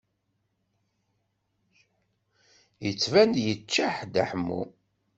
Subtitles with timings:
[2.85, 4.61] Yettban-d yeččeḥ Dda Ḥemmu.